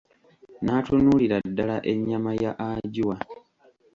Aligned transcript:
N'atunulira 0.63 1.37
ddala 1.49 1.77
ennyama 1.91 2.31
ya 2.43 2.51
Ajua. 2.69 3.15